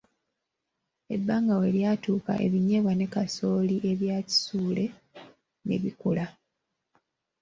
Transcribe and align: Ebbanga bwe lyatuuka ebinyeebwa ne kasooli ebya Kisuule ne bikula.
Ebbanga 1.15 1.53
bwe 1.59 1.75
lyatuuka 1.75 2.33
ebinyeebwa 2.45 2.93
ne 2.95 3.07
kasooli 3.13 3.75
ebya 3.91 4.17
Kisuule 4.27 4.85
ne 5.65 5.75
bikula. 5.81 6.25